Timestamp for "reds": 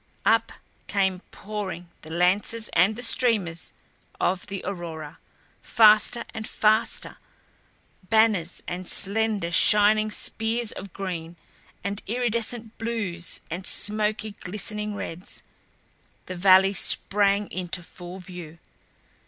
14.95-15.43